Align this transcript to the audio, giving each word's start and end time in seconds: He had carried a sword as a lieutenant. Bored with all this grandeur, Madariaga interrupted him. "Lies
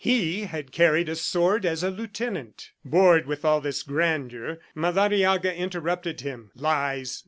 He 0.03 0.45
had 0.45 0.71
carried 0.71 1.09
a 1.09 1.15
sword 1.15 1.63
as 1.63 1.83
a 1.83 1.91
lieutenant. 1.91 2.71
Bored 2.83 3.27
with 3.27 3.45
all 3.45 3.61
this 3.61 3.83
grandeur, 3.83 4.57
Madariaga 4.73 5.53
interrupted 5.55 6.21
him. 6.21 6.49
"Lies 6.55 7.19